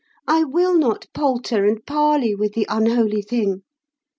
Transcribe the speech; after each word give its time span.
I 0.27 0.43
will 0.45 0.73
not 0.75 1.05
palter 1.13 1.63
and 1.63 1.85
parley 1.85 2.33
with 2.33 2.55
the 2.55 2.65
unholy 2.67 3.21
thing. 3.21 3.61